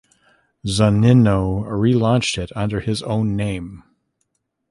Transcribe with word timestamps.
Zunino 0.65 1.63
relaunched 1.63 2.39
it 2.39 2.51
under 2.55 2.79
his 2.79 3.03
own 3.03 3.35
name. 3.35 3.83